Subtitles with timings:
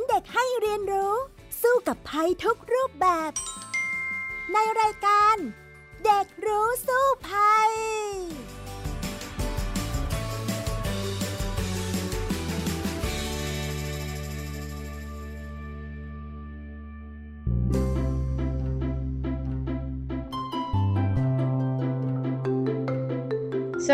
[0.00, 1.14] นเด็กให้เรียนรู้
[1.62, 3.32] สู้กับภัยทุกรูปแบบ
[4.52, 5.36] ในรายการ
[6.04, 7.70] เด็กรู้สู้ภัย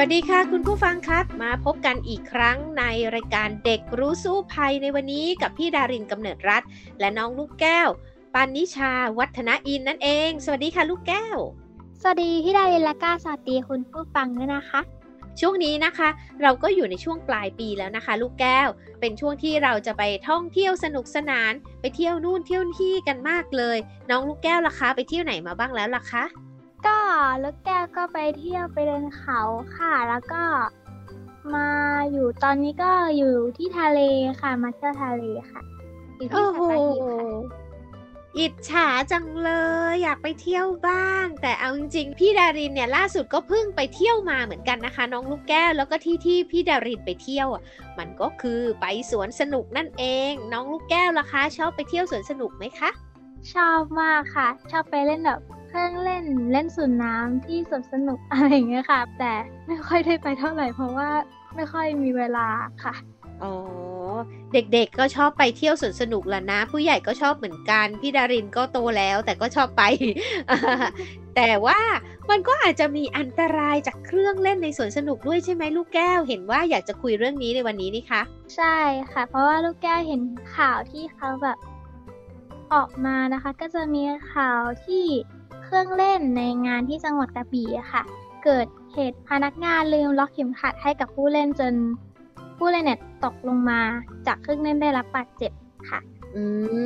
[0.01, 6.63] วัสดีค่ะ คุณผู้ฟังครับ มาพบกันอีกครั้งในรายการเด็กรู้สู้ภัยในวันนี้กับพี่ดารินกำเนิดรัฐ
[7.01, 7.89] และน้องลูกแก้ว
[8.35, 11.37] ปานิชาวัฒนอินนั่นเอง สวัสดีค่ะลูกแก้ว
[12.01, 14.81] สวัสดีพี่ดารินและก้าสวัสดีคุณผู้ฟังด้วยนะคะ
[15.41, 16.09] ช่วงนี้นะคะ
[16.43, 18.69] เราก็อยู่ในช่วงปลายปีแล้วนะคะ ลูกแก้ว
[19.01, 23.79] เป็นช่วงที่เราจะไปท่องเที่ยวสนุกสนาน ไปเที่ยวนู่นเที่ยวที่กันมากเลย
[24.11, 26.25] น้องลูกแก้วล่ะคะ ไปเที่ยวไหนมาบ้างแล้วล่ะคะ
[26.87, 26.99] ก็
[27.43, 29.41] ลูกแก้วก็ไปเที่ยวไปเดินเขา
[29.77, 30.43] ค่ะ แล้วก็
[31.55, 31.69] มา
[32.13, 34.01] อยู่ตอนนี้ก็อยู่ที่ทะเล
[34.41, 35.61] ค่ะ มาเที่ยวทะเลค่ะ
[36.17, 37.65] อยู่ที่สัตหีบค่ะ
[38.39, 39.51] อิจฉาจังเล
[39.91, 47.63] ยอยากไปเที่ยวบ้าง แต่เอาจริงๆพี่ดารินเนี่ยล่าสุดก็เพิ่งไปเที่ยวมาเหมือนกันนะคะ น้องลูกแก้วแล้วก็ที่ที่พี่ดารินไปเที่ยวอะ
[47.99, 52.91] มันก็คือไปสวนสนุกนั่นเอง น้องลูกแก้วล่ะคะ ชอบไปเที่ยวสวนสนุกไหมคะ
[53.53, 59.33] ชอบมากค่ะ ชอบไปเล่นแบบเค รื่องเล่นเล่นสวนน้ำที่สวนสนุกอะไรอย่างเงี้ยค่ะ แต่
[59.67, 61.09] ไม่ค่อยได้ไปเท่าไหร่เพราะว่า
[61.57, 62.47] ไม่ค่อยมีเวลา
[62.85, 62.95] ค่ะ
[63.43, 63.53] อ๋อ
[64.53, 69.83] เด็กๆก็ชอบไปเที่ยวสวนสนุกแล้วนะ ผู้ใหญ่ก็ชอบเหมือนกันพี่ดารินก็โตแล้ว แต่ก็ชอบไป
[71.37, 71.81] แต่ว่า
[72.31, 78.23] มันก็อาจจะมีอันตรายจากเครื่องเล่นในสวนสนุกด้วยใช่ไหมลูกแก้วเห็นว่าอยากจะคุยเรื่องนี้ในวันนี้นี่คะ
[78.57, 78.79] ใช่
[79.13, 80.21] ค่ะ เพราะว่าลูกแก้วเห็น
[80.57, 81.59] ข่าวที่เขาแบบ
[82.75, 84.03] ออกมานะคะ ก็จะมี
[84.35, 85.05] ข่าวที่
[85.67, 88.03] เครื่องเล่นในงานที่จังหวัดกระบี่ค่ะ
[88.45, 91.75] เกิดเหตุพนักงานลืมล็อกเข็มขัดให้กับผู้เล่นจน
[92.59, 93.81] ผู้เล่นเนี่ยตกลงมา
[94.27, 95.53] จากเครื่องเล่นได้รับบาดเจ็บ
[95.91, 96.01] ค่ะ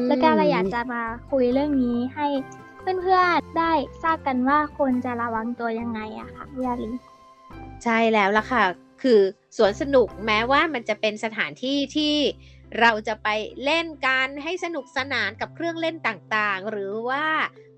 [0.09, 2.27] แล้วก็เราอยากจะมาคุยเรื่องนี้ให้
[3.03, 6.91] เพื่อนๆได้ทราบกันว่าควรจะระวังตัวยังไงอะค่ะยาลิ
[7.85, 8.63] ใช่แล้วล่ะค่ะ
[9.03, 9.21] คือ
[9.57, 12.15] สวนสนุกแม้ว่ามันจะเป็นสถานที่ที่
[12.81, 13.29] เราจะไป
[13.65, 17.25] เล่นกันให้สนุกสนานกับเครื่องเล่นต่างๆ หรือว่า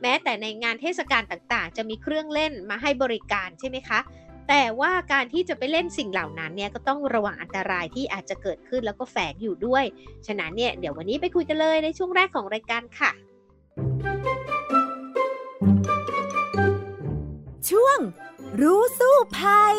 [0.03, 4.01] แม้แต่ในงานเทศกาลต่างๆ จะมีเครื่องเล่นมาให้บริการใช่ไหมคะ
[4.49, 9.85] แต่ว่าการที่จะไปเล่นสิ่งเหล่านั้นเนี่ยก็ต้องระวังอันตรายที่อาจจะเกิดขึ้นแล้วก็แฝงอยู่ด้วย
[10.27, 13.11] ฉะนั้นเนี่ยเดี๋ยววันนี้ไปคุยกันเลยในช่วงแรกของรายการค่ะ
[17.71, 17.99] ช่วง
[18.61, 19.77] รู้สู้ภัย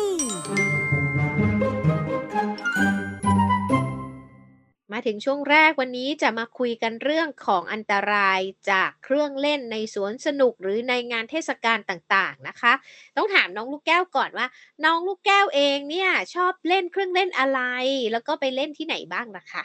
[4.96, 8.40] มาถึงช่วงแรกวันนี้จะมาคุยกันเรื่องของอันตราย
[8.70, 12.72] จากเครื่องเล่นในสวนสนุกหรือในงานเทศกาลต่างๆนะคะ
[13.16, 14.46] ต้องถามน้องลูกแก้วก่อนว่า
[14.84, 17.60] น้องลูกแก้วเองเนี่ยชอบเล่นเครื่องเล่นอะไร
[18.12, 19.62] แล้วก็ไปเล่นที่ไหนบ้างนะคะ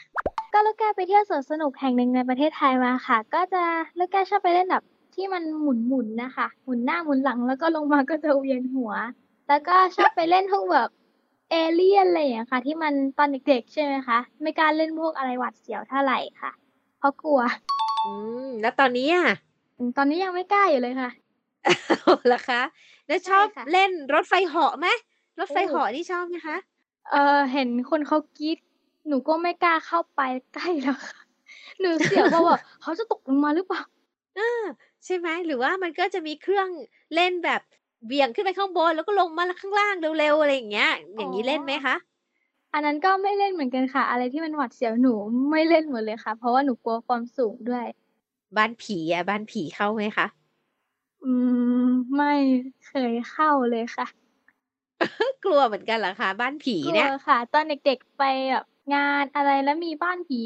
[0.54, 3.64] ก็ลูกแก้วไปเที่ยวสวนสนุกแห่งหนึ่งในประเทศไทยมาค่ะ ก็จะ
[3.98, 4.84] ลูกแก้วชอบไปเล่นแบบ
[5.16, 8.92] ที่มันหมุนๆนะคะ หมุนหน้าหมุนหลังแล้วก็ลงมาก็จะเวียนหัว
[9.50, 10.90] แล้วก็ชอบไปเล่นพวกแบบ
[11.50, 16.52] เอเลี่ยนอะไรอย่างค่ะ ที่มันตอนเด็กๆ ใช่ไหมคะ ไม่กล้าเล่นพวกอะไรหวัดเสียวเท่าไหร่ค่ะ
[17.00, 17.42] เพราะกลัว
[18.06, 18.12] อื
[18.46, 19.28] ม แล้วตอนนี้อะ
[19.98, 21.10] ตอนนี้ยังไม่กล้าอยู่เลยค่ะ
[22.26, 22.62] เหรอคะ
[23.08, 24.88] แล้วชอบเล่นรถไฟเหาะไหม
[25.40, 26.58] รถไฟเหาะนี่ชอบไหมคะ
[27.12, 28.58] เออเห็นคนเขากรีด
[29.08, 30.22] หนูก็ไม่กล้าเข้าไป
[30.54, 31.20] ใกล้แล้วค่ะ
[31.80, 33.82] หนูเสียวเพราะว่าเขาจะตกลงมาหรือเปล่า
[34.36, 34.64] เออ
[35.06, 36.68] ใช่ไหมหรือว่ามันก็จะมีเครื่อง
[37.16, 37.62] เล่นแบบ
[38.06, 41.96] เบี่ยงขึ้นไปข้างบนแล้วก็ลงมาข้างล่างเร็วๆอะไรอย่างเงี้ย อย่างนี้เล่นไหมคะ
[42.74, 45.14] อันนั้นก็ไม่เล่นเหมือนกันค่ะ อะไรที่มันหวัดเสียวหนู
[45.52, 47.86] ไม่เล่นหมดเลยค่ะ เพราะว่าหนูกลัวความสูงด้วย
[48.58, 50.28] บ้านผีอะ บ้านผีเข้าไหมคะ
[51.24, 51.34] อื
[51.86, 52.34] ม ไม่
[52.88, 54.08] เคยเข้าเลยค่ะ
[55.46, 58.66] กลัวเหมือนกันเหรอคะบ้านผีเนี่ยกลัวค่ะ ตอนเด็กๆไปแบบ
[58.96, 60.42] งานอะไรแล้วมีบ้านผี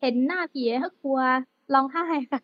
[0.00, 1.20] เห็นหน้าผีก็กลัว
[1.74, 2.40] ร้องไห้ค่ะ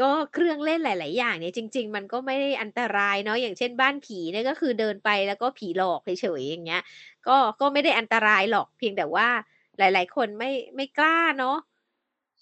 [0.00, 6.82] ก็เครื่องเล่นหลาย ๆ อย่างเนี่ยจริง ๆ มันก็ไม่ได้อันตรายเนาะอย่างเช่น บ้านผีเนี่ยก็คือเดินไปแล้วก็ผีหลอกเฉย ๆ อย่างเงี้ย
[7.26, 9.28] ก็ก็ไม่ได้อันตรายหรอกเพียงแต่ว่า
[9.78, 11.56] หลาย ๆ คนไม่ไม่กล้าเนาะ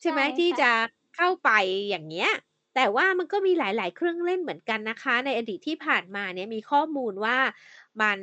[0.00, 0.70] ใช่ไหมที่จะ
[1.16, 1.50] เข้าไป
[1.88, 2.30] อย่างเงี้ย
[2.74, 7.38] แต่ว่ามันก็มีหลาย ๆ เครื่องเล่นเหมือนกันนะคะ ในอดีตที่ผ่านมาเนี่ยมีข้อมูลว่า
[8.02, 8.18] มัน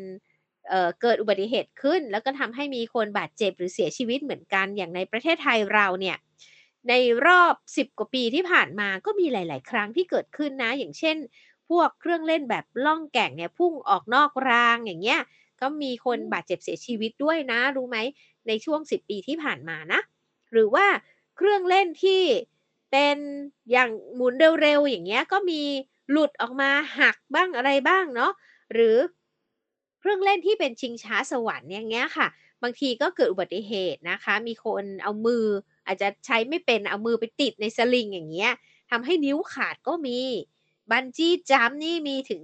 [0.69, 6.17] เอ่อเกิดอุบัติเหตุขึ้น แล้วก็ทำให้มีคนบาดเจ็บหรือเสียชีวิตเหมือนกันอย่างในประเทศไทยเราเนี่ย
[6.89, 6.93] ใน
[7.25, 11.17] รอบ 10 กว่าปีที่ผ่านมาก็มีหลาย ๆ ครั้งที่เกิดขึ้นนะ อย่างเช่น
[11.69, 15.21] พวกเครื่องเล่นแบบล่องแก่งเนี่ยพุ่งออกนอกรางอย่างเงี้ย
[15.61, 17.97] ก็มีคนบาดเจ็บเสียชีวิตด้วยนะ รู้ไหม
[18.47, 19.99] ในช่วง 10 ปีที่ผ่านมานะ
[20.51, 20.85] หรือว่า
[21.37, 22.21] เครื่องเล่นที่
[22.91, 23.17] เป็น
[23.71, 25.61] อย่างหมุนเร็ว ๆ อย่างเงี้ยก็มี
[26.11, 28.31] หลุดออกมาหักบ้างอะไรบ้างเนาะ
[28.73, 28.97] หรือ
[29.99, 32.27] เครื่องเล่นที่เป็นชิงช้าสวรรค์อย่างเงี้ยค่ะ
[32.63, 35.45] บางทีก็เกิดอุบัติเหตุนะคะ มีคนเอามือ
[35.85, 38.51] อาจจะใช้ไม่เป็นเอามือไปติดในสลิงอย่างเงี้ย
[38.91, 40.19] ทำให้นิ้วขาดก็มี
[40.89, 42.43] Bungee Jump นี่มีถึง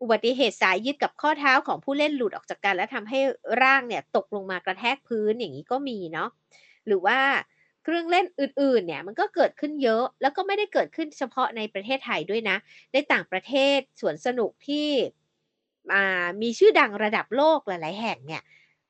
[0.00, 3.20] อุบัติเหตุสายยึดกับข้อเท้าของผู้เล่นหลุดออกจากกัน แล้วทำให้
[3.62, 6.28] ร่างเนี่ยตกลงมากระแทกพื้นอย่างงี้ก็มีเนาะ
[6.86, 7.18] หรือว่า
[7.82, 12.56] เครื่องเล่นอื่นๆเนี่ยมันก็เกิดขึ้นเยอะแล้วก็ไม่ได้เกิดขึ้นเฉพาะในประเทศไทยด้วยนะ
[12.92, 14.88] ในต่างประเทศสวนสนุกที่
[15.92, 18.42] อ่ามีชื่อดังระดับโลกหลาย ๆ แห่งเนี่ย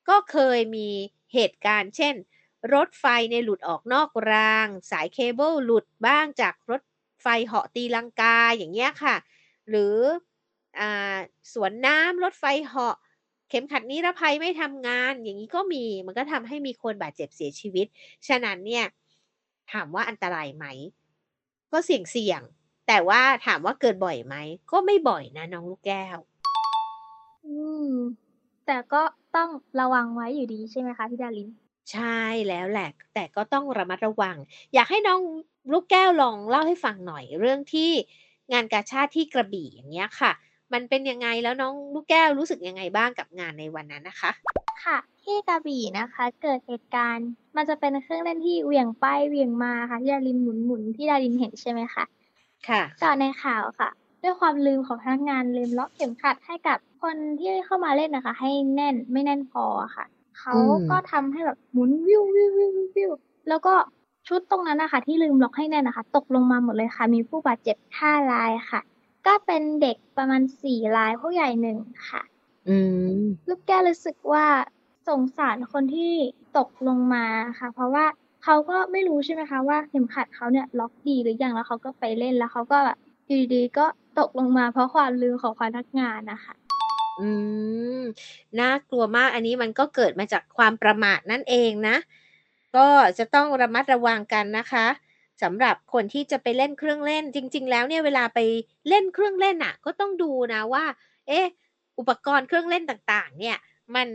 [0.09, 0.87] ก็เคยมี
[1.33, 2.15] เหตุการณ์ เช่น
[2.73, 6.81] รถไฟเนี่ยหลุดออกนอกราง สายเคเบิลหลุดบ้างจากรถ
[7.21, 9.15] ไฟเหาะตีลังกาอย่างเงี้ยค่ะ
[9.69, 9.97] หรือ
[10.79, 10.81] อ
[11.53, 12.95] สวนน้ำรถไฟเหาะ
[13.49, 17.87] เข็มขัดนิรภัยไม่ทำงาน อย่างงี้ก็มีมันก็ทำให้มีคนบาดเจ็บเสียชีวิต
[18.27, 18.85] ฉะนั้นเนี่ย
[19.71, 20.65] ถามว่าอันตรายไหม
[21.71, 24.35] ก็เสี่ยงๆแต่ว่าถามว่าเกิดบ่อยไหม
[24.71, 26.17] ก็ไม่บ่อยนะน้องลูกแก้ว
[27.45, 27.57] อื
[27.89, 27.93] ม
[28.65, 29.01] แต่ก็
[29.35, 31.49] ต้องระวังไว้อยู่ดีใช่ไหมคะพี่ดาริน?
[31.91, 32.19] ใช่
[32.49, 34.37] แล้วแหละ แต่ก็ต้องระมัดระวัง
[34.73, 35.21] อยากให้น้อง
[35.71, 37.91] ลูกแก้วลองเล่าให้ฟังหน่อยเรื่องที่
[38.53, 40.31] งานกาชาดที่กระบี่อย่างเงี้ยค่ะ
[40.73, 44.31] มันเป็นยังไงแล้วน้องลูกแก้วรู้สึกยังไงบ้างกับงานในวันนั้นน่ะคะ?
[44.83, 52.03] ค่ะ ที่กระบี่นะคะ เกิดเหตุการณ์ มันจะเป็นเครื่องเล่นที่เหวี่ยงไปเหวี่ยงมาค่ะพี่ดารินหมุนๆที่ดารินเห็นใช่ไหมคะ?
[52.67, 53.89] ค่ะก็ในข่าวค่ะ
[54.23, 60.05] ด้วยความลืมของพนักงานลืมล็อกเข็มขัดให้กับคนที่เข้ามาเล่นน่ะค่ะให้แน่นไม่แน่นพออะค่ะ
[60.39, 61.91] เขาอืมก็ทำให้แบบหมุน
[63.49, 63.73] แล้วก็
[64.27, 68.81] ชุดตรงนั้นน่ะค่ะที่ลืมล็อกให้แน่นอะค่ะตกลงมาหมดเลยค่ะ มีผู้บาดเจ็บ5รายค่ะ
[69.27, 71.77] ก็เป็นเด็กประมาณ4รายผู้ใหญ่1
[72.09, 72.21] ค่ะ
[72.67, 72.71] อื
[73.13, 74.45] มลูกแก้วรู้สึกว่า
[75.07, 76.13] สงสารคนที่
[76.57, 78.05] ตกลงมาอะค่ะ เพราะว่า
[78.43, 83.85] เขาก็ไม่รู้ใช่ไหมคะว่าเข็มขัดเขาเนี่ยล็อกดีหรือยังแล้วเขาก็ไปเล่นแล้วเขาก็แบบอยู่ดีๆก็
[84.19, 86.55] ตกลงมาเพราะความลืมของพนักงานน่ะค่ะ
[87.19, 87.27] อื
[87.99, 88.01] ม
[88.59, 91.95] น่ากลัวมาก อันนี้มันก็เกิดมาจากความประมาทนั่นเองนะ
[92.75, 92.87] ก็
[93.17, 94.85] จะต้องระมัดระวังกันนะคะ
[95.41, 98.39] สำหรับคนที่จะไปเล่นเครื่องเล่น จริง ๆ แล้วเนี่ยเวลาไป
[98.89, 100.85] เล่นเครื่องเล่นน่ะ ก็ต้องดูนะว่า
[101.27, 101.45] เอ๊ะ
[101.99, 103.57] อุปกรณ์เครื่องเล่นต่างๆ เนี่ย
[103.95, 104.07] มัน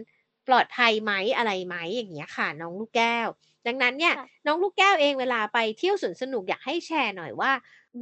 [0.47, 3.29] ปลอดภัยไหมอะไรไหมอย่างเงี้ยค่ะ น้องลูกแก้ว
[3.67, 7.53] ดังนั้นเนี่ย ค่ะ น้องลูกแก้วเองเวลาไปเที่ยวสวนสนุกอยากให้แชร์หน่อยว่า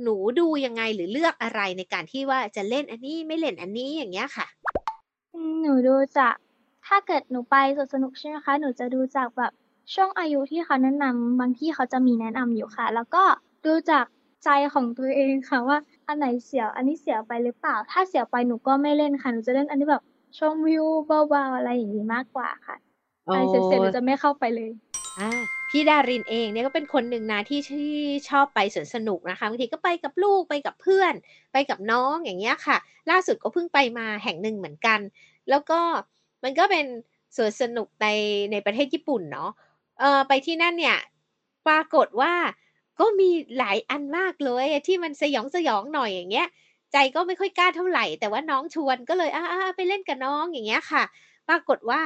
[0.02, 4.46] หนูดูยังไงหรือเลือกอะไรในการที่ว่าจะเล่นอันนี้ไม่เล่นอันนี้อย่างเงี้ยค่ะ?
[5.34, 6.34] อืมหนูดูจาก
[6.86, 9.52] ถ้าเกิดหนูไปสวนสนุกใช่ไหมคะ หนูจะดูจากแบบ
[9.94, 13.22] ช่วงอายุที่เขาแนะนำบางที่เขาจะมีแนะนำอยู่ค่ะ แล้วก็
[13.66, 14.04] ดูจาก
[14.44, 20.02] ใจของตัวเองค่ะว่าอันไหนเสียว อันนี้เสียวไปหรือเปล่า ถ้าเสียวไปหนูก็ไม่เล่นค่ะ หนูจะเล่นอันที่แบบ
[20.38, 22.76] ชมวิวเบาๆอะไรอย่างงี้มากกว่าค่ะ
[23.28, 24.70] อ๋ออะไรเสียวๆหนูจะไม่เข้าไปเลย
[25.18, 25.30] อา
[25.72, 27.92] พี่ดารินเองเนี่ยก็เป็นคนหนึ่งนะที่ที่
[28.28, 31.14] ชอบไปสวนสนุกนะคะบางทีก็ไปกับลูกไปกับเพื่อน
[31.52, 32.76] ไปกับน้องอย่างเงี้ยค่ะ
[33.10, 35.00] ล่าสุดก็เพิ่งไปมาแห่งหนึ่งเหมือนกัน
[35.50, 35.80] แล้วก็
[36.44, 36.86] มันก็เป็น
[37.36, 38.06] สวนสนุกใน
[38.52, 39.50] ในประเทศญี่ปุ่นเนาะ
[40.00, 40.98] เออไปที่นั่นเนี่ย
[41.66, 42.32] ปรากฏว่า
[43.00, 45.24] ก็มีหลายอันมากเลยที่มันส
[45.68, 46.48] ยองๆหน่อยอย่างเงี้ย
[46.92, 49.44] ใจก็ไม่ค่อยกล้าเท่าไหร่ แต่ว่าน้องชวนก็เลยอา
[49.76, 51.02] ไปเล่นกับน้องอย่างเงี้ยค่ะ
[51.48, 52.00] ปรากฏว่า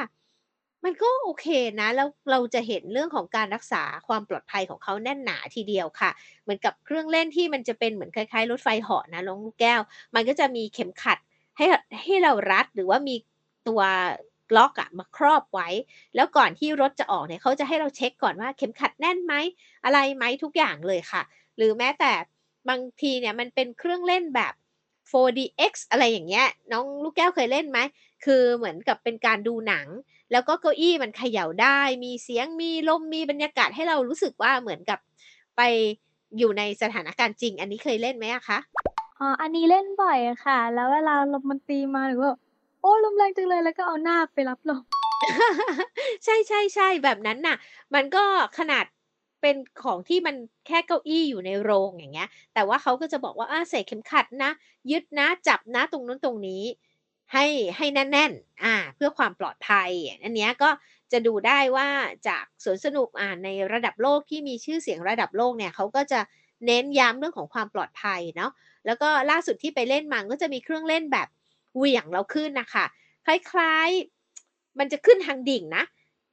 [0.85, 1.47] มันก็โอเค
[1.81, 6.11] นะแล้วเราจะเห็นเรื่องของการรักษาความปลอดภัยของเขาแน่นหนาทีเดียวค่ะ
[6.43, 9.81] เหมือนกับเครื่องเล่นที่มันจะเป็นเหมือนคล้ายๆ รถไฟเหาะนะน้องลูกแก้ว
[10.15, 11.19] มันก็จะมีเข็มขัด
[11.57, 11.67] ให้
[12.03, 13.17] ให้เรารัดหรือว่ามี
[13.69, 13.81] ตัว
[14.57, 15.69] ล็อกอะมาครอบไว้
[16.15, 19.35] แล้วก่อนที่รถจะออกเนี่ยเขาจะให้เราเช็กก่อนว่าเข็มขัดแน่นไหม
[19.85, 21.23] อะไรไหมทุกอย่างเลยค่ะ
[21.57, 22.13] หรือแม้แต่
[22.69, 24.55] บางทีเนี่ยมันเป็นเครื่องเล่นแบบ
[25.13, 27.79] 4DX อะไรอย่างเงี้ยน้องลูกแก้วเคยเล่นไหม?
[28.25, 29.87] คือเหมือนกับเป็นการดูหนัง
[30.33, 34.99] แล้วก็เก้าอี้มันเขย่าได้ มีเสียงมีลมมีบรรยากาศให้เรารู้สึกว่าเหมือนกับ
[35.57, 35.63] ไป
[36.39, 38.59] อยู่ในสถานการณ์จริง อันนี้เคยเล่นไหมอะคะ?
[39.19, 42.39] อ๋ออันนี้เล่นบ่อยอะค่ะ แล้วเวลาลมมันตีมาหนูก็แบบ
[42.81, 44.83] โอ้ลมแรงจังเลยแล้วก็เอาหน้าไปรับลม
[46.25, 47.57] ใช่ๆๆแบบนั้นน่ะ
[47.95, 48.25] มันก็
[48.59, 48.85] ขนาด
[49.43, 54.51] เป็นของที่มันแค่เก้าอี้อยู่ในโรงอย่างเงี้ย แต่ว่าเขาก็จะบอกว่าอาใส่เข็มขัดนะ
[54.91, 56.63] ยึดนะจับนะตรงนู้นตรงนี้
[57.33, 57.45] ให้
[57.77, 59.91] ให้แน่นๆอ่าเพื่อความปลอดภัย
[60.23, 60.71] อันนี้ก็
[61.13, 61.89] จะดูได้ว่า
[62.29, 66.21] จากสวนสนุกอ่าในระดับโลกที่มีชื่อเสียงระดับโลกเนี่ยเขาก็จะ
[66.67, 68.51] เน้นย้ำเรื่องของความปลอดภัยเนาะ
[68.87, 71.29] แล้วก็ล่าสุดที่ไปเล่นมาก็จะมีเครื่องเล่นแบบ
[71.77, 72.85] เหวี่ยงเราขึ้นนะคะ
[73.27, 75.85] คล้ายๆ มันจะขึ้นทางดิ่งนะ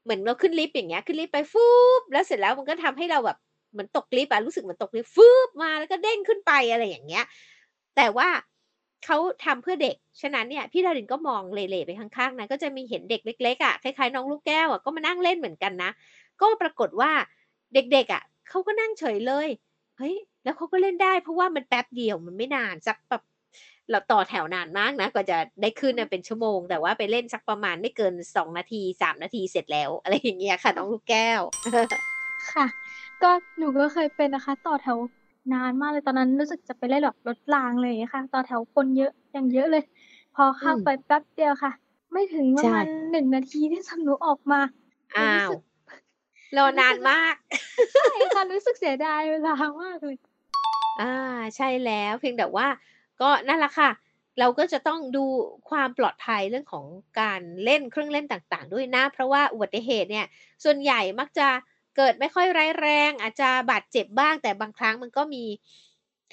[0.03, 1.67] เหมือนเราขึ้นลิฟต์อย่างเงี้ยขึ้นลิฟต์ไปฟู
[1.99, 3.37] บแล้วเสร็จแล้วมันก็ทำให้เราแบบ
[3.71, 7.25] เหมือนตกลิฟต์อะรู้สึกเหมือนตกลิฟต์ฟูบมาแล้วก็เด้งขึ้นไปอะไรอย่างเงี้ย
[7.95, 8.27] แต่ว่า
[9.05, 15.91] เขาทำเพื่อเด็ก ฉะนั้นเนี่ยพี่ดารินก็มองเหล่ๆไปข้างๆนะก็จะมีเห็นเด็กเล็กๆอะคล้ายๆน้องลูกแก้วอะก็มานั่งเล่นเหมือนกันนะ
[16.41, 17.11] ก็ปรากฏว่า
[17.73, 19.47] เด็กๆอะเขาก็นั่งเฉยเลย
[19.97, 23.23] เฮ้ย แล้วเขาก็เล่นได้ เพราะว่ามันแป๊บเดียวมันไม่นานสักแบบ
[23.91, 31.41] เราต่อแถวนานมากนะกว่าจะได้ขึ้นน่ะเป็นชั่วโมง แต่ว่าไปเล่นสักประมาณไม่เกิน2นาที3นาทีเสร็จแล้ว อะไรอย่างเงี้ยค่ะ น้องลูกแก้ว
[32.53, 32.65] ค่ะ
[33.23, 34.97] ก็หนูก็เคยเป็นนะคะ ต่อแถว
[35.51, 39.83] นานมากเลยตอนนั้นรู้สึกจะไปเล่นแบบรถราง อะไรอย่างเงี้ยค่ะ ต่อแถวคนเยอะอย่างเยอะเลย
[40.35, 41.71] พออืเข้ามไปแป๊บเดียวค่ะ
[42.11, 44.59] ไม่ถึงปใชระมาณ่1นาทีด้วยซ้ำหนูออกมา
[45.15, 45.59] หนูอ้ารู้วสึก
[46.57, 47.35] รอรู้นาสึนกว่มาก
[47.93, 50.17] ใช่ค่ะรู้สึกเสียดายเวลามากเลย
[51.01, 51.13] อา
[51.55, 52.67] ใช่แล้วเพียงแต่ว่า
[53.21, 53.89] ก็นั่นแหละค่ะ
[54.39, 55.25] เราก็จะต้องดู
[55.69, 56.85] ความปลอดภัยเรื่องของ
[57.19, 60.25] การเล่นเครื่องเล่นต่าง ๆ ด้วยนะ เพราะว่าอุบัติเหตุเนี่ย
[60.63, 61.47] ส่วนใหญ่มักจะ
[61.97, 65.45] เกิดไม่ค่อยร้ายแรง อาจจะบาดเจ็บบ้าง แต่บางครั้งมันก็มี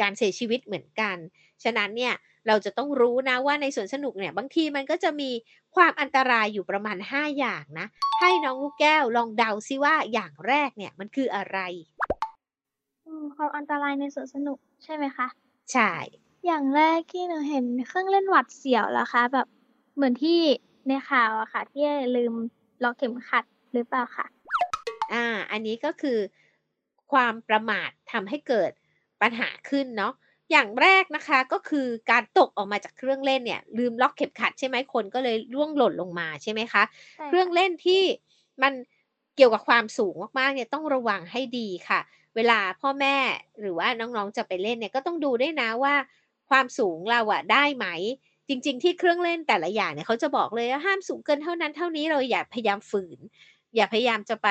[0.00, 1.16] การเสียชีวิตเหมือนกัน
[1.64, 2.14] ฉะนั้นเนี่ย
[2.46, 5.30] เราจะต้องรู้นะว่าในสวนสนุกเนี่ยบางทีมันก็จะมี
[5.74, 7.86] ความอันตรายอยู่ประมาณ 5 อย่างนะ
[8.20, 11.58] ให้น้องลูกแก้วลองเดาซิว่าอย่างแรกเนี่ยมันคืออะไร?
[13.06, 15.26] อืมความอันตรายในสวนสนุกใช่ไหมคะ?
[15.72, 15.92] ใช่
[16.46, 19.22] อย่างแรกที่หนูเห็นเครื่องเล่นหวาดเสียวเหรอคะ?
[19.32, 19.46] แบบ
[19.96, 20.38] เหมือนที่
[20.88, 21.84] ในข่าวอะค่ะ ที่
[22.16, 22.34] ลืม
[22.82, 24.26] ล็อกเข็มขัดหรือเปล่าคะ?
[25.12, 26.18] อาอันนี้ก็คือ
[27.12, 28.70] ความประมาททำให้เกิด
[29.22, 30.12] ปัญหาขึ้นเนาะ
[30.50, 36.82] อย่างแรกนะคะก็คือการตกออกมาจากเครื่องเล่นเนี่ย ลืมล็อกเข็มขัดใช่ไหมคนก็เลยร่วงหล่นลงมาใช่ไหมคะ?
[37.14, 38.02] ใช่คเครื่อ่งะเล่นที่
[38.62, 38.72] มัน
[39.36, 42.00] เกี่ยวกับความสูงมากๆเนี่ยต้องระวังให้ดีค่ะ
[42.36, 43.16] เวลาพ่อแม่
[43.60, 45.94] หรือว่าน้องๆจะไปเล่นเนี่ยก็ต้องดูด้วยนะว่า
[46.50, 47.86] ความสูงเราอะได้ไหม
[48.48, 53.18] จริง ๆ ที่เครื่องเล่นแต่ละอย่างเนี่ยเขาจะบอกเลยว่าห้ามสูงเกินเท่านั้นเท่านี้เราอย่าพยายามฝืน
[53.76, 54.48] อย่าพยายามจะไป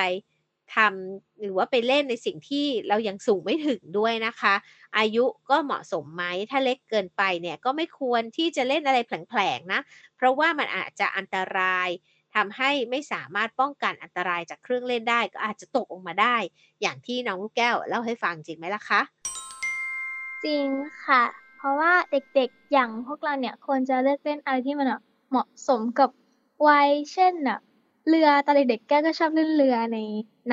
[0.75, 4.53] ทำหรือว่าไปเล่นในสิ่งที่เรายังสูงไม่ถึงด้วยนะคะ
[4.97, 9.81] อายุก็เหมาะสมไหมถ้าเล็กเกินไปเนี่ยก็ไม่ควรที่จะเล่นอะไรแผลงๆนะ
[10.15, 11.89] เพราะว่ามันอาจจะอันตราย
[12.35, 16.37] ทำให้ไม่สามารถป้องกันอันตรายจากเครื่องเล่นได้ ก็อาจจะตกลงมาได้
[16.81, 19.01] อย่างที่น้องลูกแก้วเล่าให้ฟังจริงไหมล่ะคะ?
[20.45, 20.67] จริง
[21.05, 21.23] ค่ะ
[21.57, 24.87] เพราะว่าเด็กๆอย่างพวกเราเนี่ยควรจะเลือกเล่นอะไรที่มัน
[25.29, 26.09] เหมาะสมกับ
[26.67, 27.61] วัยเช่นแบบ
[28.09, 29.97] เรือตอนเด็กๆแก้วก็ชอบเล่นเรือใน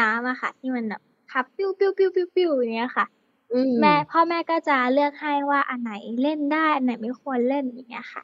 [0.01, 3.07] น้ำอะค่ะ ที่มันแบบขับปิ้วๆๆๆๆอย่างเงี้ยค่ะ
[3.53, 8.23] อืแม่มพ่อแม่ก็จะเลือกให้ว่าอันไหนเล่นได้อันไหนไม่ควรเล่นอย่างเงี้ยค่ะ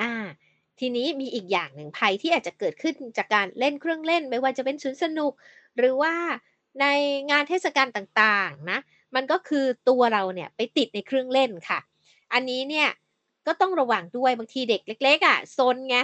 [0.00, 0.12] อา
[0.78, 5.32] ทีนี้มีอีกอย่างหนึ่งภัยที่อาจจะเกิดขึ้นจากการเล่นเครื่องเล่น ไม่ว่าจะเป็นสวนสนุก
[5.76, 6.14] หรือว่า
[6.80, 6.86] ใน
[7.30, 8.78] งานเทศกาลต่างๆ นะ
[9.14, 11.78] มันก็คือตัวเราเนี่ยไปติดในเครื่องเล่นค่ะ
[12.32, 12.88] อันนี้เนี่ย
[13.46, 15.96] ก็ต้องระวังด้วยบางทีเด็กเล็กๆอะซนไง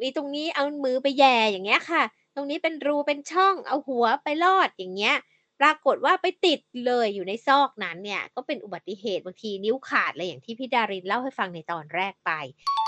[0.00, 2.02] มีตรงนี้เอามือไปแย่อย่างเงี้ยค่ะ
[2.34, 5.16] ตรงนี้เป็นรูเป็นช่องเอาหัวไปลอดอย่างเงี้ย
[5.60, 12.32] ปรากฏว่าไปติดเลยอยู่ในซอกนั้นเนี่ยก็เป็นอุบัติเหตุบางทีนิ้วขาดเลยอย่างที่พี่ดารินเล่าให้ฟังในตอนแรกไป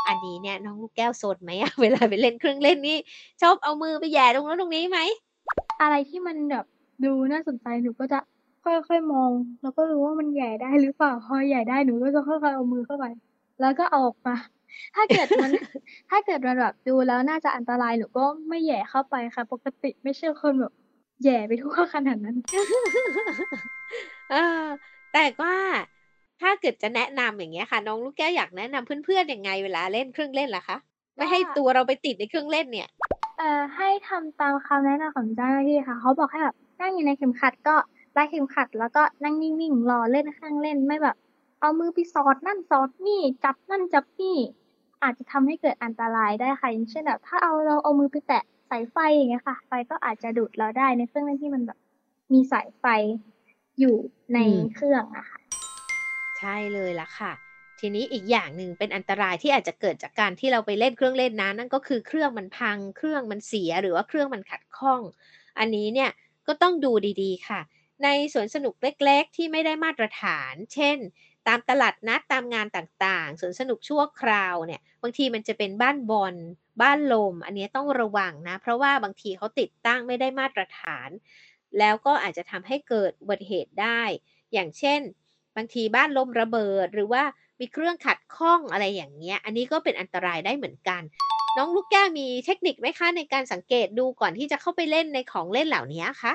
[0.08, 2.98] อันนี้เนี่ยน้องลูกแก้วโซนไหมอะเวลาไปเล่นเครื่องเล่นนี่
[3.42, 4.98] ชอบเอามือไปแย่ตรงนู้นตรงนี้ไหม?
[5.82, 6.66] อะไรที่มันแบบ
[7.04, 8.18] ดูน่าสนใจหนูก็จะ
[8.64, 9.30] ค่อยๆมอง
[9.62, 13.04] แล้วก็ดูว่ามันแหย่ได้หรือเปล่าพอแหย่ได้หนูก็จะค่อยๆเอามือเข้าไป
[13.60, 14.34] แล้วก็เอาออกมา
[14.94, 15.50] ถ้าเกิดมัน
[16.10, 20.72] ถ้าเกิดมันแบบดูแล้วน่าจะอันตรายหนูก็ไม่แหย่เข้าไปค่ะ ปกติไม่ใช่คนแบบ
[21.22, 22.36] แหย่ไปทั่วขนาดนั้น
[24.30, 24.64] เออ
[25.12, 25.56] แต่ว่า
[26.40, 30.76] ถ้าเกิดจะแนะนำอย่างเงี้ยค่ะ น้องลูกแก้วอยากแนะนำเพื่อนๆยังไงเวลาเล่นเครื่องเล่นล่ะคะ?
[31.16, 32.88] ไมก่็ให้ตัวเราไปติดในเครื่องเล่นเนี่ย
[33.38, 37.74] เอ่อให้ทำตามคำแนะนำของเจ้าหน้าที่ค่ะ เขาบอกให้แบบนั่งอยู่ในเข็มขัดก็
[38.16, 41.16] รัดเข็มขัด แล้วก็นั่งนิ่งๆรอเล่นเครื่องเล่นไม่แบบ
[41.60, 44.36] เอามือไปสอดนั่นสอดนี่จับนั่นจับนี่
[45.02, 51.78] อาจจะทำให้เกิดอันตรายได้ค่ะอย่างเช่นแบบถ้าเอาเราเอามือไปแตะสายไฟอย่างเงี้ยค่ะ ไฟก็อาจจะดูดเราได้ในเครื่องเล่นที่มันแบบ
[52.32, 52.84] มีสายไฟ
[53.80, 53.96] อยู่
[54.34, 54.38] ใน
[54.74, 55.40] เครื่องอะค่ะ
[56.38, 57.32] ใช่เลยล่ะค่ะ
[57.80, 65.00] ทีนี้อีกอย่างหนึ่งเป็นอันตรายที่อาจจะเกิดจากการที่เราไปเล่นเครื่องเล่นนะนั่นก็คือเครื่องมันพัง เครื่องมันเสียหรือว่าเครื่องมันขัดข้อง
[65.58, 66.10] อันนี้เนี่ย
[66.46, 66.92] ก็ต้องดู
[67.22, 67.60] ดีๆค่ะ
[68.04, 70.98] ในสวนสนุกเล็กๆ ที่ไม่ได้มาตรฐาน เช่น
[71.48, 76.34] ตามตลาดนัดตามงานต่างๆสวนสนุกชั่วคราวเนี่ยบางทีมันจะเป็นบ้านบอล
[76.82, 81.08] บ้านลม อันนี้ต้องระวังนะ เพราะว่าบางทีเขาติดตั้งไม่ได้มาตรฐาน
[81.78, 84.02] แล้วก็อาจจะทำให้เกิดอุบัติเหตุได้
[84.52, 85.00] อย่างเช่น
[85.56, 87.22] บางทีบ้านลมระเบิดหรือว่า
[87.60, 91.02] มีเครื่องขัดข้องอะไรอย่างเงี้ย อันนี้ก็เป็นอันตรายได้เหมือนกัน
[91.56, 96.32] น้องลูกแก้วมีเทคนิคไหมคะ ในการสังเกตดูก่อนที่จะเข้าไปเล่นในของเล่นเหล่านี้คะ?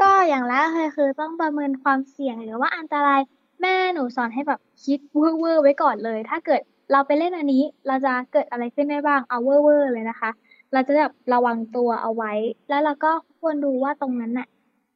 [0.00, 3.20] ก็อย่างแรกเลยคือต้องประเมินความเสี่ยงหรือว่าอันตราย
[3.64, 6.60] แม่หนูสอนให้แบบคิดเว่อร์ไว้ก่อนเลย ถ้าเกิด
[6.92, 10.30] เราไปเล่นอันนี้ เราจะเกิดอะไรขึ้นได้บ้างเอาเว่อร์เลยนะคะ
[10.72, 12.32] เราจะแบบระวังตัวเอาไว้
[12.68, 14.48] แล้วเราก็ควรดูว่าตรงนั้นน่ะ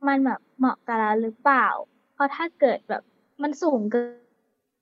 [0.07, 1.67] มันแบบเหมาะกับเราหรือเปล่า
[2.15, 3.03] เพราะถ้าเกิดแบบ
[3.43, 4.13] มันสูงเกิน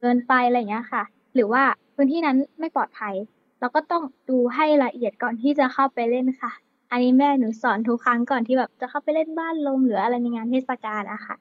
[0.00, 1.02] เกินไปอะไรอย่างเงี้ยค่ะ
[1.34, 1.62] หรือว่า
[1.94, 3.14] พื้นที่นั้นไม่ปลอดภัย
[3.60, 6.52] เราก็ต้องดูให้ละเอียดก่อนที่จะเข้าไปเล่นค่ะ
[6.90, 11.36] อันนี้แม่หนูสอนทุกครั้งก่อนที่แบบจะเข้าไปเล่นบ้านลมหรืออะไรในงานเทศกาลอะค่ะ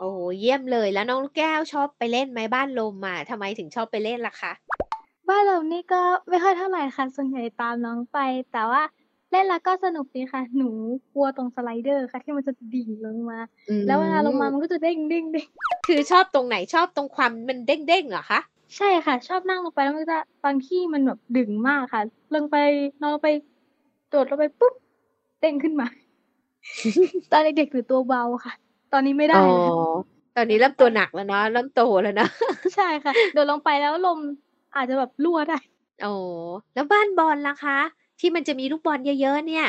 [0.00, 4.52] โอ้โฮเยี่ยมเลยแล้วน้องลูกแก้วชอบไปเล่นไหมบ้านลมอะทำไมถึงชอบไปเล่นล่ะคะ?
[5.28, 8.18] บ้านเรานี่ก็ไม่ค่อยเท่าไรค่ะส่วนใหญ่ตามน้องไป
[8.52, 8.82] แต่ว่า
[9.30, 10.68] เล่นแล้วก็สนุกดีค่ะ หนู
[11.12, 13.38] กลัวตรงสไลเดอร์ค่ะ ที่มันจะดิ่งลงมา
[13.70, 18.40] อืแล้วเวลาลงมามัมนก็จะเด้งๆๆคือชอบตรงไหนชอบตรงความมันเด้งๆเหรอคะ?
[18.76, 22.02] ใช่ค่ะ ชอบนั่งลงไปแล้วมันก็จะบางที่มันแบบดึงมากค่ะ
[22.34, 22.56] ลงไป
[23.00, 23.28] นอนลงไป
[24.08, 24.74] โดดลงไปปุ๊บ
[25.40, 25.86] เด้งขึ้นมา
[27.30, 28.54] ตอนเด็กๆหนูตัวเบาค่ะ
[28.92, 29.72] ตอนนี้ไม่ไดอ๋้อแล้ว
[30.34, 32.28] ตอนนี้เริ่มตัวหนักแล้วเนาะเริ่มโตแล้วเนาะ
[32.74, 34.20] ใช่ค่ะโดดลงไปแล้วลม
[34.74, 35.54] อาจจะแบบรั่วได้
[36.04, 36.08] อ๋อ
[36.74, 37.78] แล้วบ้านบอลล่ะคะ
[38.20, 39.64] ที่มันจะมีลูกบอลเยอะๆเนี่ย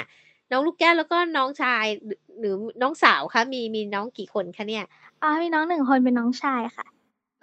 [0.52, 4.84] น้องลูกแก้วแล้วก็น้องชายหรือหรือน้องสาวคะมีมีน้องกี่คนคะเนี่ย?
[5.24, 6.86] อามีน้อง1คนเป็นน้องชายค่ะ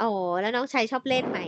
[0.01, 0.07] อ๋อ
[0.41, 1.39] แล้วน้องชายชอบเล่นไหม?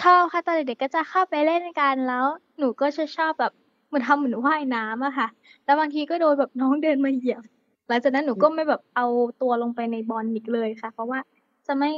[0.00, 2.26] ชอบค่ะตอนเด็กๆก็จะเข้าไปเล่นกันแล้ว
[2.58, 3.52] หนูก็จะชอบแบบ
[3.88, 5.26] เหมือนทำเหมือนว่ายน้ำอะค่ะ
[5.64, 7.42] แล้วบางทีก็โดนแบบน้องเดินมาเหยียบ
[7.88, 9.06] หลังจากนั้นหนูอืก็มไม่แบบเอา
[9.42, 11.18] ตัวลงไปในบอลอีกเลยค่ะ เพราะว่า
[11.66, 11.90] จะไม่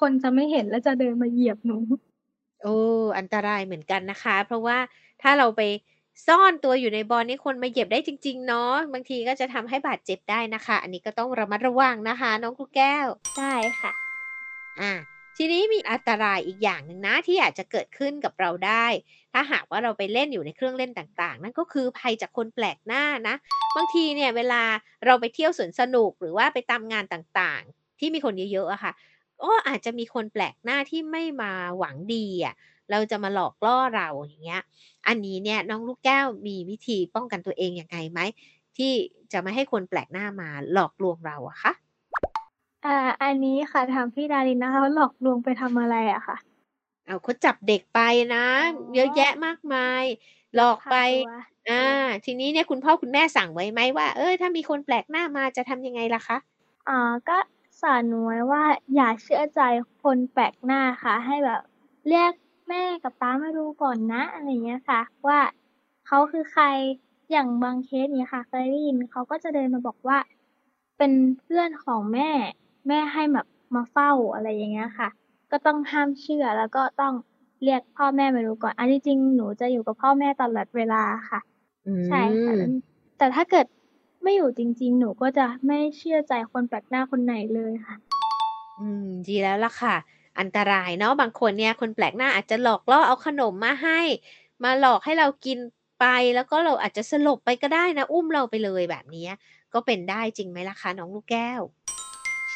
[0.00, 1.76] คนจะไม่เห็นแล้วจะเดินมาเหยียบหนู
[2.62, 2.66] เอ
[3.00, 4.78] ออันตรายเหมือนกันนะคะ เพราะว่า
[5.22, 5.62] ถ้าเราไป
[6.26, 13.06] ซ่อนตัวอยู่ในบอลนี่คนมาเหยียบได้จริง ๆ เนาะบางทีก็จะทำให้บาดเจ็บได้นะคะ อันนี้ก็ต้องระมัดระวังนะคะ น้องลูกแก้ว
[13.38, 13.92] ได้ค่ะ
[14.80, 14.92] อา
[15.36, 18.86] ทีนี้มีอันตรายอีกอย่างหนึ่งนะที่อาจจะเกิดขึ้นกับเราได้
[19.32, 23.36] ถ้าหากว่าเราไปเล่นอยู่ในเครื่องเล่นต่างๆ นั่นก็คือภัยจากคนแปลกหน้านะ
[23.76, 24.62] บางทีเนี่ยเวลา
[25.06, 28.92] เราไปเที่ยวสวนสนุกหรือว่าไปตามงานต่างๆ ที่มีคนเยอะๆอะค่ะ
[29.42, 32.54] ก็อาจจะมีคนแปลกหน้าที่ไม่มาหวังดีอะ
[32.90, 34.62] เราจะมาหลอกล่อเราอย่างเงี้ย
[35.06, 38.20] อันนี้เนี่ยน้องลูกแก้วมีวิธีป้องกันตัวเองยังไงไหม?
[38.78, 38.92] ที่
[39.32, 41.72] จะไม่ให้คนแปลกหน้ามาหลอกลวงเราอะคะ?
[42.86, 46.36] อ่าอันนี้ค่ะถามพี่ดารินนะคะว่าหลอกลวงไปทำอะไรอะคะ?
[47.08, 47.98] อ้าวเขาจับเด็กไป
[48.34, 50.04] นะอ๋อเยอะแยะมากมาย
[50.54, 51.24] หลอกพาไปตัว
[51.68, 51.82] อา
[52.24, 56.36] ทีนี้เนี่ยคุณพ่อคุณแม่สั่งไว้ไหมว่า เออถ้ามีคนแปลกหน้ามาจะทำยังไงล่ะคะ?
[56.88, 57.38] อ๋อก็
[57.80, 58.64] สอนหนูไว้ว่า
[58.94, 59.60] อย่าเชื่อใจ
[60.02, 61.60] คนแปลกหน้าค่ะ ให้แบบ
[62.08, 62.32] เรียก
[62.68, 65.40] แม่กับป๊ามาดูก่อนนะอะไรอย่างเงี้ยค่ะ ว่า
[66.06, 66.64] เขาคือใคร
[67.30, 70.18] อย่างบางเคสอย่างเงี้ยค่ะเคยได้ยินเขาก็จะเดินมาบอกว่า
[70.98, 72.30] เป็นเพื่อนของแม่
[72.88, 75.08] แม่ให้แบบมาเฝ้าอะไรอย่างเงี้ยค่ะ
[75.50, 77.14] ก็ต้องห้ามเชื่อแล้วก็ต้อง
[77.64, 81.40] เรียกพ่อแม่มาดูก่อน อันที่จริงหนูจะอยู่กับพ่อแม่ตลอดเวลาค่ะ
[81.86, 82.72] อืใช่ค่ะแล้วม
[83.18, 83.66] แต่ถ้าเกิด
[84.22, 87.96] ไม่อยู่จริง ๆ หนูก็จะไม่เชื่อใจคนแปลกหน้าคนไหนเลยค่ะ
[88.80, 89.94] อืม ดีแล้วล่ะค่ะ
[90.40, 94.00] อันตรายเนาะบางคนเนี่ยคนแปลกหน้าอาจจะหลอกล่อเอาขนมมาให้
[94.64, 95.58] มาหลอกให้เรากิน
[96.00, 99.32] ไปแล้วก็เราอาจจะสลบไปก็ได้นะ อุ้มเราไปเลยแบบเนี้ย
[99.74, 101.60] ก็เป็นได้จริงไหมล่ะคะน้องลูกแก้ว?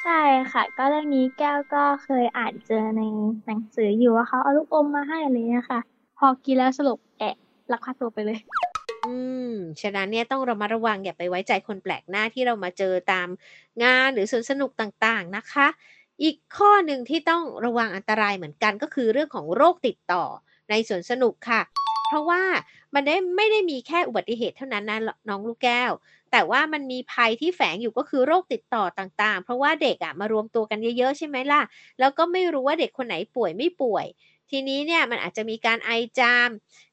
[0.04, 3.02] ใช่ค่ะ ก็เรื่องนี้แก้วก็เคยอ่านเจอใน
[3.46, 5.80] หนังสืออยู่ว่าเขาเอาลูกอมมาให้อะไรอย่างเงี้ยค่ะ
[6.18, 7.36] พอกินแล้วสลบแอะ
[7.72, 8.38] ลักพาตัวไปเลย
[9.06, 9.16] อื
[9.50, 13.28] ม ฉะนั้นเนี่ยต้องระมัดระวังอย่าไปไว้ใจคนแปลกหน้าที่เรามาเจอตาม
[13.82, 15.66] งานหรือสวนสนุกต่างๆนะคะ
[16.22, 20.24] อีกข้อหนึ่งที่ต้องระวังอันตรายเหมือนกันก็คือเรื่องของโรคติดต่อ
[20.70, 21.60] ในสวนสนุกค่ะ
[22.08, 22.42] เพราะว่า
[22.94, 25.90] มันได้ไม่ได้มีแค่อุบัติเหตุเท่านั้นนะน้องลูกแก้ว
[26.37, 31.62] แต่ว่ามันมีภัยที่แฝงอยู่ก็คือโรคติดต่อต่างๆ เพราะว่าเด็กอะมารวมตัวกันเยอะๆใช่ไหมล่ะ
[32.01, 34.07] แล้วก็ไม่รู้ว่าเด็กคนไหนป่วยไม่ป่วย
[34.51, 36.49] ทีนี้เนี่ยมันอาจจะมีการไอจาม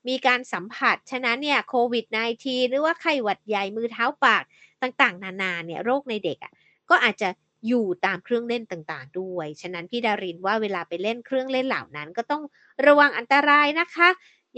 [0.07, 4.43] มีการสัมผัส ฉะนั้นเนี่ยโควิด -19 หรือว่าไข้หวัดใหญ่มือเท้าปาก
[4.81, 6.53] ต่างๆ นานาเนี่ยโรคในเด็กอะ
[6.89, 7.29] ก็อาจจะ
[7.67, 12.43] อยู่ตามเครื่องเล่นต่างๆ ด้วย ฉะนั้นพี่ดารินว่าเวลาไปเล่นเครื่องเล่นเหล่านั้น ก็ต้อง
[12.85, 14.09] ระวังอันตรายนะคะ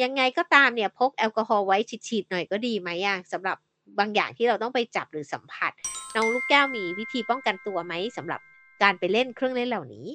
[0.03, 3.57] ยังไงก็ตามเนี่ยพกแอลกอฮอล์ไว้ฉีดๆหน่อยก็ดีไหมอะสำหรับ
[3.99, 5.71] บางอย่างที่เราต้องไปจับหรือสัมผัส
[6.15, 8.39] น้องลูกแก้วมีวิธีป้องกันตัวไหมสำหรับ
[8.83, 10.07] การไปเล่นเครื่องเล่นเหล่านี้?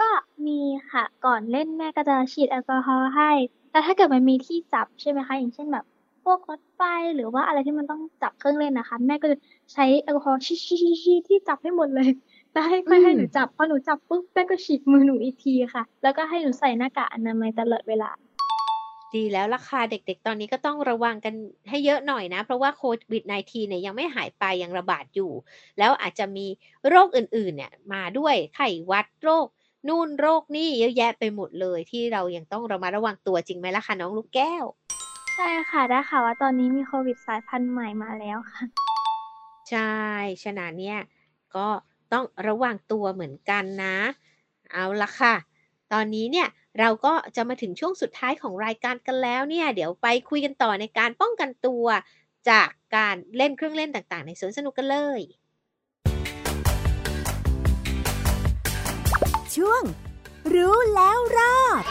[0.00, 0.08] ก็
[0.46, 0.58] มี
[0.92, 3.30] ค่ะก่อนเล่นแม่ก็จะฉีดแอลกอฮอล์ให้
[3.70, 5.84] แล้วถ้าเกิดมันมีที่จับใช่ไหมคะอย่างเช่นแบบ
[6.24, 6.80] พวกรถไฟ
[7.14, 9.36] หรือว่าอะไรที่มันต้องจับเครื่องเล่นน่ะค่ะแม่ก็จะ
[9.72, 12.08] ใช้แอลกอฮอล์ฉีดๆๆๆที่จับให้หมดเลย
[12.52, 18.10] แล้วให้อืค่อยให้หนูมจับพอหนูจับปุ๊บแม่ก็ฉีดมือหนูอีกทีค่ะ แล้วก็ให้หนูใส่หน้ากากอนามัยตลอดเวลา
[19.16, 21.34] ดีแล้วล่ะค่ะเด็กๆ ตอนนี้ก็ต้องระวังกัน
[21.68, 25.32] ให้เยอะหน่อยนะ เพราะว่าโควิด -19 เนี่ยยังไม่หายไปยังระบาดอยู่
[25.78, 26.46] แล้วอาจจะมี
[26.88, 29.46] โรคอื่นๆเนี่ยมาด้วยไข้หวัดโรค
[29.88, 34.64] นู่นโรคนี่เยอะแยะไปหมดเลยที่เรายังต้องระมัดระวังตัวจริงไหมล่ะคะน้องลูกแก้ว?
[35.34, 38.62] ใช่ค่ะได้ข่าวว่าตอนนี้มีโควิดสายพันธุ์ใหม่มาแล้วค่ะ
[39.70, 39.94] ใช่
[40.42, 41.00] ฉะนั้นเนี่ย
[41.56, 41.66] ก็
[42.12, 43.96] ต้องระวังตัวเหมือนกันนะ
[44.72, 45.34] เอาล่ะค่ะ
[45.92, 51.84] ตอนนี้เนี่ยเราก็จะมาถึงช่วงสุดท้ายของรายการกันแล้วเนี่ยเดี๋ยวไปคุยกันต่อในการป้องกันตัว
[52.50, 55.20] จากการเล่นเครื่องเล่นต่างๆ ในสวนสนุกกันเลย
[59.54, 59.82] ช่วง
[60.54, 61.84] รู้แล้วรอด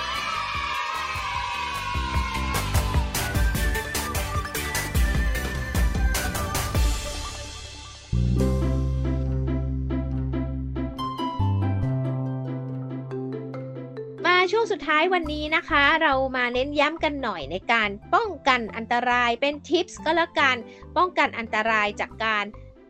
[14.52, 20.56] ช่วงสุดท้ายวันนี้นะคะ เรามาเน้นย้ำกันหน่อยในการป้องกันอันตรายเป็นทิปส์ก็แล้วกัน
[20.98, 22.46] ป้องกันอันตรายจากการ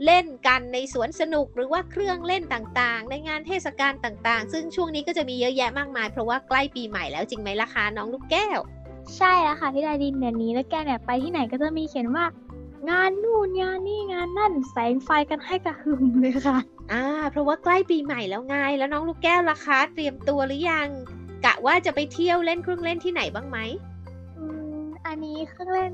[0.06, 8.60] เล่นกันในสวนสนุกหรือว่าเครื่องเล่นต่างๆ ในงานเทศกาลต่างๆ ซึ่งช่วงนี้ก็จะมีเยอะแยะมากมาย เพราะว่าใกล้ปีใหม่แล้วจริงไหมล่ะคะน้องลูกแก้ว
[9.18, 12.26] ใช่แล้วค่ะพี่ดาดินเดี๋ยวนี้แล้วแกเนี่ยไปที่ไหนก็จะมีเขียนว่า
[12.90, 16.58] งานนู่นงานนี่งานนั่นแสงไฟกันให้กระหึ่มเลยค่ะ
[16.92, 20.90] อ่า เพราะว่าใกล้ปีใหม่แล้วไงแล้วน้องลูกแก้วล่ะคะ เตรียมตัวหรือยัง
[21.46, 23.58] กะว่าจะไปเที่ยวเล่นเครื่องเล่นที่ไหนบ้างไหม
[24.38, 24.44] อื
[24.82, 25.94] มอันนี้เครื่องเล่น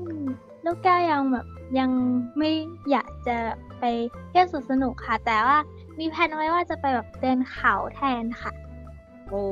[0.64, 1.46] ลูกแก้วยังแบบ
[1.78, 1.90] ยัง
[2.38, 2.50] ไม่
[2.90, 3.36] อยากจะ
[3.80, 3.84] ไป
[4.28, 5.58] เที่ยวสวนสนุกค่ะ แต่ว่า
[5.98, 8.52] มีแผนไว้ว่าจะไปแบบเดินเขาแทนค่ะ
[9.28, 9.44] โอ้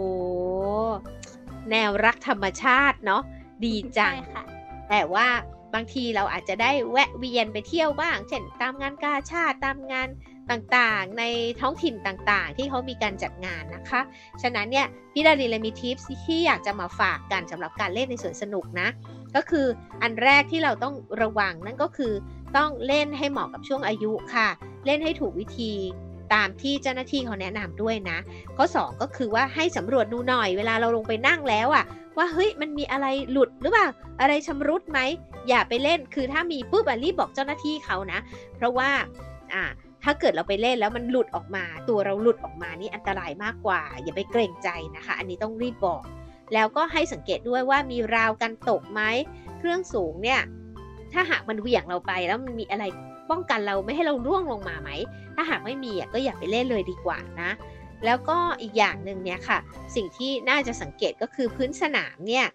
[1.70, 3.22] แนวรักธรรมชาติเนาะ
[3.64, 4.44] ดีจังใช่ค่ะ
[4.90, 5.26] แต่ว่า
[5.74, 10.08] บางทีเราอาจจะได้แวะเวียนไปเที่ยวบ้าง เช่นตามงานกาชาติตามงาน
[10.50, 11.24] ต่างๆ ใน
[11.60, 14.00] ท้องถิ่นต่างๆ ที่เขามีการจัดงานนะคะ
[14.42, 18.88] ฉะนั้นเนี่ยพี่ดารินเลยมีทิปที่อยากจะมาฝากกันสำหรับการเล่นในสวนสนุกนะ
[19.36, 19.66] ก็คือ
[20.02, 22.12] อันแรกที่เราต้องระวังนั่นก็คือ
[22.56, 24.48] ต้องเล่นให้เหมาะกับช่วงอายุค่ะ
[24.86, 25.72] เล่นให้ถูกวิธี
[26.34, 28.18] ตามที่เจ้าหน้าที่เขาแนะนำด้วยนะ
[28.56, 31.84] ข้อ 2 ก็คือว่าให้สำรวจดูหน่อยเวลาเราลงไปนั่งแล้วอะ
[32.16, 33.88] ว่าเฮ้ยมันมีอะไรหลุดหรือเปล่า
[34.20, 35.00] อะไรชำรุดไหม
[35.48, 38.18] อย่าไปเล่นคือถ้ามีปุ๊บอรีบบอกเจ้าหน้าที่เขานะ
[38.56, 38.90] เพราะว่า
[39.54, 39.64] อ่า
[40.08, 46.02] ถ้าเกิดเราไปเล่นแล้วมันหลุดออกมา ตัวเราหลุดออกมานี่อันตรายมากกว่า อย่าไปเกรงใจนะคะ อันนี้ต้องรีบบอก
[46.54, 49.00] แล้วก็ให้สังเกตด้วยว่ามีราวกันตกไหม
[49.58, 50.40] เครื่องสูงเนี่ย
[51.12, 52.84] ถ้าหากมันเหวี่ยงเราไปแล้วมันมีอะไร
[53.30, 54.90] ป้องกันเราไม่ให้เราร่วงลงมาไหม
[55.34, 57.50] ถ้าหากไม่มีอะก็อย่าไปเล่นเลยดีกว่านะ
[58.04, 59.58] แล้วก็อีกอย่างหนึ่งเนี่ยค่ะ
[59.94, 62.46] สิ่งที่น่าจะสังเกตก็คือพื้นสนามเนี่ย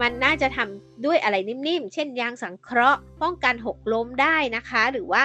[0.00, 5.22] มันน่าจะทำด้วยอะไรนิ่มๆ เช่นยางสังเคราะห์ ป้องกันหกล้มได้นะคะ หรือว่า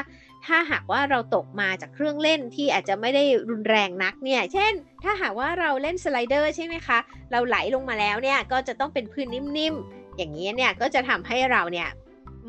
[0.48, 6.98] ถ้าหากว่าเราตกมาจากเครื่องเล่นที่อาจจะไม่ได้รุนแรงนักเนี่ย เช่น ถ้าหากว่าเราเล่นสไลเดอร์ใช่ไหมคะ
[7.32, 11.90] เราไหลลงมาแล้วเนี่ยก็จะต้องเป็นพื้นนิ่มๆ อย่างนี้เนี่ยก็จะทำให้เราเนี่ย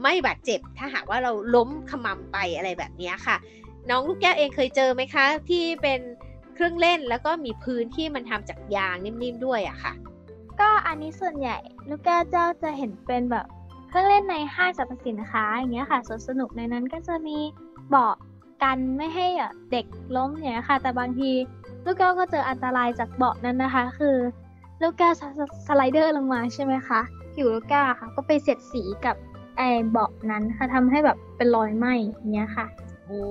[0.03, 3.37] ไม่บาดเจ็บ ถ้าหากว่าเราล้มขมำไปอะไรแบบนี้ค่ะ
[3.91, 6.01] น้องลูกแก้วเองเคยเจอไหมคะ ที่เป็น
[6.55, 9.93] เครื่องเล่นแล้วก็มีพื้นที่มันทำจากยางนิ่มๆด้วยอะค่ะ
[10.61, 11.57] ก็อันนี้ส่วนใหญ่
[11.89, 13.47] ลูกแก้วเจ้าจะเห็นเป็นแบบ
[13.89, 17.39] เครื่องเล่นในห้างสรรพสินค้าอย่างเงี้ยค่ะสวนสนุกในนั้นก็จะมี
[17.89, 18.15] เบาะ
[18.63, 21.31] กันไม่ให้อะเด็กล้มอย่างเงี้ยค่ะ แต่บางที
[21.85, 24.17] ลูกแก้วก็เจออันตรายจากเบาะนั้นนะคะ คือ
[24.83, 27.01] ลูกแก้วสสสไลเดอร์ลงมาใช่ไหมคะ
[27.35, 29.17] ผิวลูกแก้วอะค่ะ ก็ไปเสียดสีกับ
[29.57, 32.67] ไอ้เบาะนั้นค่ะทำให้แบบเป็นรอยไหม้อย่างเงี้ยค่ะ
[33.07, 33.25] โอ้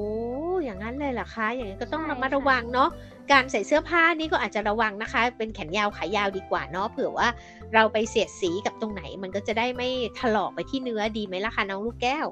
[0.63, 2.89] อย่างนั้นเลยเหรอคะ อย่างนี้นก็ต้องใช่ระมัดค่ะระวังเนาะ
[3.31, 7.27] การใส่เสื้อผ้านี่ก็อาจจะระวังนะคะ เป็นแขนยาวขายาวดีกว่าเนาะ เผื่อว่า
[7.73, 9.89] เราไปเสียดสีกับตรงไหน มันก็จะได้ไม่
[10.19, 12.25] ถลอกไปที่เนื้อดีไหมล่ะคะน้องลูกแก้ว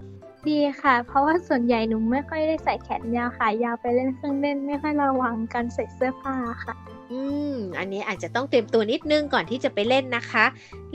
[0.50, 6.74] ดีค่ะ เพราะว่าส่วนใหญ่หนูไม่ค่อยได้ใส่แขนยาวขายาวไปเล่นเครื่องเล่นไม่ค่อยระวังการใส่เสื้อผ้าค่ะ
[7.12, 7.22] อื
[7.54, 10.46] ม อันนี้อาจจะต้องเตรียมตัวนิดนึงก่อนที่จะไปเล่นนะคะ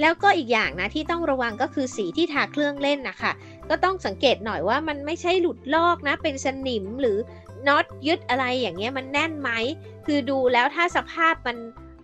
[0.01, 3.33] แล้วก็อีกอย่างนะที่ต้องระวังก็คือสีที่ทาเครื่องเล่นนะคะ
[3.71, 7.19] ก็ต้องสังเกตหน่อยว่ามันไม่ใช่หลุดลอกนะ เป็นสนิมหรือ
[7.67, 9.51] น็อตยึดอะไรอย่างเงี้ยมันแน่นไหม
[10.07, 11.57] คือดูแล้วถ้าสภาพมัน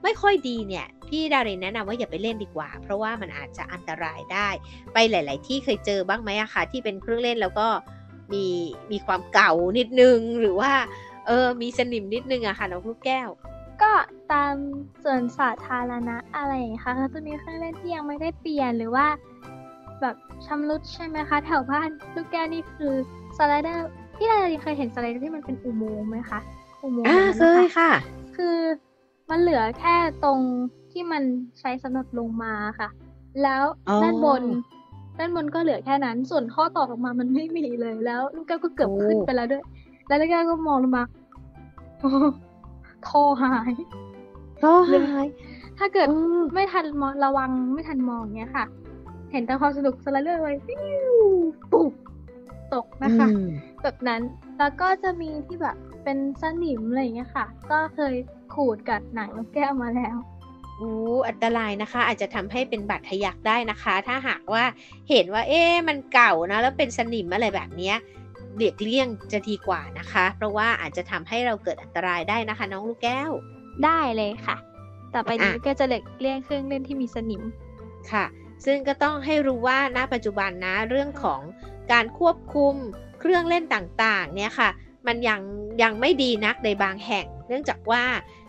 [0.03, 4.49] ไม่ค่อยดีเนี่ย พี่ดารินแนะนำว่าอย่าไปเล่นดีกว่า เพราะว่ามันอาจจะอันตรายได้
[4.95, 7.69] ไปหลาย ๆ ที่เคยเจอบ้างไหมอะคะที่เป็นเครื่องเล่นแล้วก็
[8.33, 8.47] มี
[8.93, 10.73] มีความเก่านิดนึงหรือว่า
[11.27, 13.29] เออมีสนิมนิดนึงอะค่ะน้องลูกแก้ว
[13.83, 13.93] ก็
[14.33, 14.55] ตาม
[15.05, 19.07] ส่วนสาธารณะอะไรอย่างเงี้ยค่ะก็จะมีเครื่องเล่นที่ยังไม่ได้เปลี่ยนหรือว่า
[20.01, 20.17] แบบ
[20.47, 22.95] ชำรุดใช่ไหมคะแถวบ้านลูกแก้วนี่คือ
[23.37, 26.41] สไลเดอร์ที่เราเคยเห็นสไลเดอร์ที่มันเป็นอุโมงค์ไหมคะ
[26.83, 27.91] อุโมงค์อ่านั้นเคนะคะยค่ะ
[28.37, 28.57] คือ
[29.31, 30.41] มันเหลือแค่ตรง
[30.97, 31.25] ที่มัน
[31.61, 32.89] ใช้สำหรับลงมาค่ะ
[33.43, 34.43] แล้วอ๋อด้านบน
[35.19, 39.63] ด้านบนก็เหลือแค่นั้น ส่วนข้อต่อลงมามันไม่มีเลย แล้ว ลูกแก้วก็เกือบขึ้นไปแล้วด้วย
[40.07, 41.05] แล้วลูกแก้วก็มองลงมา
[42.01, 42.11] โอ้
[43.07, 43.73] ท่อหาย
[44.65, 45.27] ก็หรือหาย
[45.79, 48.65] ถ้าเกิดอืมไม่ทันมองระวังไม่ทันมองเนี้ยค่ะ
[49.33, 50.77] เห็นแต่ความสนุกสไลเดอร์เลยฟิ
[51.13, 51.17] ว
[51.71, 51.93] ปุ๊บ
[52.75, 53.49] ตกนะคะอืม
[53.83, 54.21] แบบนั้น
[54.59, 58.15] แล้วก็จะมีที่แบบเป็นสนิมอะไรอย่างเงี้ยค่ะ ก็เคย
[58.55, 60.17] ขูดกัดหนังนกแก้วมาแล้ว
[60.81, 60.95] อู้
[61.29, 64.65] อันตรายนะคะ อาจจะทำให้เป็นบาดทะยักได้นะคะ ถ้าหากว่า
[65.11, 67.97] เห็นว่าเอ๊ะมันเก่านะแล้วเป็นสนิมอะไรแบบเนี้ย
[68.57, 73.31] เลียกเลี่ยงจะดีกว่านะคะ เพราะว่าอาจจะทำให้เราเกิดอันตรายได้นะคะ น้องลูกแก้ว
[73.85, 74.57] ได้เลยค่ะ
[75.15, 77.43] ต่อไปนี้อะก็จะเล็กเลี่ยงเครื่องเล่นที่มีสนิม
[78.13, 78.25] ค่ะ
[78.65, 81.41] ซึ่งก็ต้องให้รู้ว่าณปัจจุบันนะเรื่องของ
[81.93, 82.75] การควบคุม
[83.21, 84.71] เครื่องเล่นต่างๆ เนี่ยค่ะ
[85.07, 85.41] มันยัง
[85.83, 88.03] ยังไม่ดีนักในบางแห่ง เนื่องจากว่า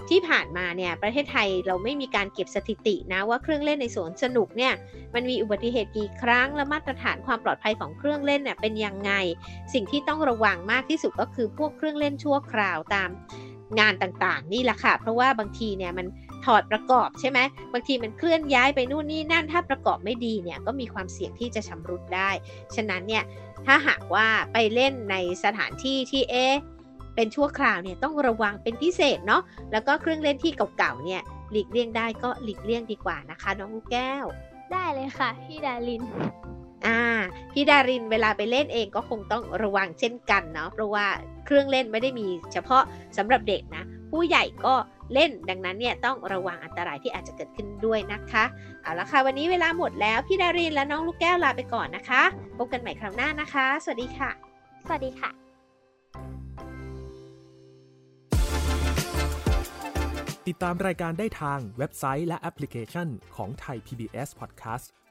[0.09, 4.73] ที่ผ่านมาเนี่ยประเทศไทยเราไม่มีการเก็บสถิตินะว่าเครื่องเล่นในสวนสนุกเนี่ย
[5.13, 9.11] มันมีอุบัติเหตุกี่ครั้งและมาตรฐานความปลอดภัยของเครื่องเล่นเนี่ยเป็นยังไง
[9.73, 13.09] สิ่งที่ต้องระวังมากที่สุดก็คือพวกเครื่องเล่นชั่วคราวตาม
[13.79, 16.07] งานต่างๆ นี่แหละค่ะ เพราะว่าบางทีเนี่ยมัน
[16.45, 17.39] ถอดประกอบใช่ไหม
[17.73, 22.29] บางทีมันเคลื่อนย้ายไปนู่นนี่นั่นถ้าประกอบไม่ดีเนี่ยก็มีความเสี่ยงที่จะชำรุดได้
[22.75, 23.23] ฉะนั้นเนี่ย
[23.65, 26.45] ถ้าหากว่าไปเล่นในสถานที่ที่เอ๊
[27.15, 34.25] เป็นชั่วคราวเนี่ยต้องระวังเป็นพิเศษเนาะแล้วก็เครื่องเล่นที่เก่าๆเนี่ยหลีกเลี่ยงได้ก็หลีกเลี่ยงดีกว่านะคะ น้องลูกแก้ว
[34.71, 36.03] ได้เลยค่ะพี่ดาริน
[36.85, 36.99] อ่า
[37.53, 41.05] พี่ดารินเวลาไปเล่นเองก็คงต้องระวังเช่นกันเนาะเพราะว่า
[41.45, 42.83] เครื่องเล่นไม่ได้มีเฉพาะ
[43.17, 44.73] สำหรับเด็กนะ ผู้ใหญ่ก็
[45.13, 48.43] เล่นดังนั้นเนี่ยต้องระวังอันตรายที่อาจจะเกิดขึ้นด้วยนะคะ
[48.81, 52.23] เอาละค่ะวันนี้เวลาหมดแล้วพี่ดารินและน้องลูกแก้วลาไปก่อนนะคะ
[52.57, 54.29] พบกันใหม่คราวหน้านะคะ สวัสดีค่ะ
[54.87, 55.29] สวัสดีค่ะ
[60.47, 64.87] ติดตามรายการได้ทางเว็บไซต์และแอปพลิเคชันของไทย PBS Podcast